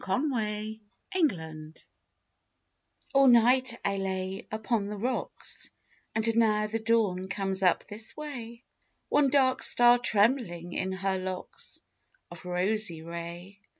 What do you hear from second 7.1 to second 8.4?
comes up this